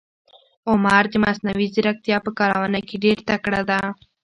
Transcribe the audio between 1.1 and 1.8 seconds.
د مصنوي